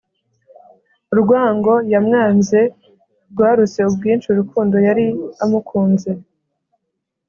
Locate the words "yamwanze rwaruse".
1.93-3.79